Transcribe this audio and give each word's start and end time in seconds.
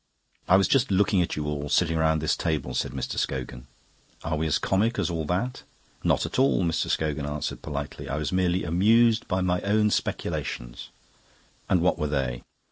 "I 0.49 0.57
was 0.57 0.67
just 0.67 0.89
looking 0.89 1.21
at 1.21 1.35
you 1.35 1.45
all, 1.45 1.69
sitting 1.69 1.95
round 1.95 2.23
this 2.23 2.35
table," 2.35 2.73
said 2.73 2.91
Mr. 2.91 3.19
Scogan. 3.19 3.67
"Are 4.23 4.35
we 4.35 4.47
as 4.47 4.57
comic 4.57 4.97
as 4.97 5.11
all 5.11 5.25
that?" 5.25 5.61
"Not 6.03 6.25
at 6.25 6.39
all," 6.39 6.63
Mr. 6.63 6.89
Scogan 6.89 7.27
answered 7.27 7.61
politely. 7.61 8.09
"I 8.09 8.15
was 8.17 8.31
merely 8.31 8.63
amused 8.63 9.27
by 9.27 9.41
my 9.41 9.61
own 9.61 9.91
speculations." 9.91 10.89
"And 11.69 11.81
what 11.81 11.99
were 11.99 12.07
they?" 12.07 12.41